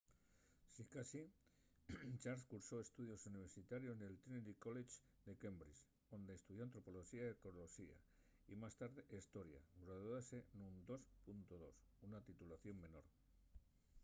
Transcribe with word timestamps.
sicasí 0.75 1.23
charles 2.21 2.45
cursó 2.51 2.75
estudios 2.85 3.21
universitarios 3.31 3.95
nel 4.01 4.21
trinity 4.23 4.53
college 4.65 4.93
de 5.27 5.33
cambridge 5.43 5.83
onde 6.15 6.31
estudió 6.33 6.61
antropoloxía 6.65 7.21
y 7.23 7.29
arqueoloxía 7.33 7.97
y 8.51 8.53
más 8.61 8.73
tarde 8.81 9.01
hestoria; 9.15 9.61
graduóse 9.85 10.37
nun 10.59 10.73
2:2 10.89 11.77
una 12.07 12.19
titulación 12.29 12.75
menor 12.85 13.05